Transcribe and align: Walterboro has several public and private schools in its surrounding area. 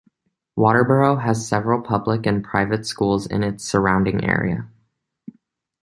Walterboro 0.57 1.21
has 1.21 1.47
several 1.47 1.79
public 1.83 2.25
and 2.25 2.43
private 2.43 2.87
schools 2.87 3.27
in 3.27 3.43
its 3.43 3.63
surrounding 3.63 4.23
area. 4.23 4.67